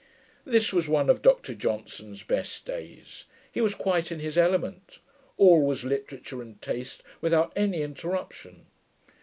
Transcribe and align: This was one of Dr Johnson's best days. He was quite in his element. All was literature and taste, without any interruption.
This 0.45 0.73
was 0.73 0.89
one 0.89 1.11
of 1.11 1.21
Dr 1.21 1.53
Johnson's 1.53 2.23
best 2.23 2.65
days. 2.65 3.25
He 3.51 3.61
was 3.61 3.75
quite 3.75 4.11
in 4.11 4.19
his 4.19 4.35
element. 4.35 4.97
All 5.37 5.63
was 5.63 5.83
literature 5.85 6.41
and 6.41 6.59
taste, 6.59 7.03
without 7.21 7.53
any 7.55 7.83
interruption. 7.83 8.65